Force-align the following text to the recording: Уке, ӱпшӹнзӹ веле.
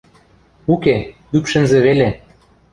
Уке, 0.73 0.95
ӱпшӹнзӹ 1.37 1.77
веле. 1.85 2.09